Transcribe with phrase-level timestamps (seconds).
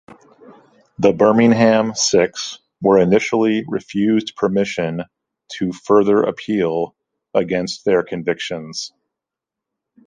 [0.97, 5.03] The Birmingham Six were initially refused permission
[5.59, 6.95] to further appeal
[7.35, 8.93] against their convictions.